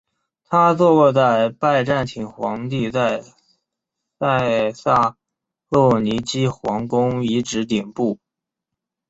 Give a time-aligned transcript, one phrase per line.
[0.49, 3.21] 它坐落在拜占庭皇帝在
[4.19, 5.15] 塞萨
[5.69, 8.17] 洛尼基皇宫遗址顶部。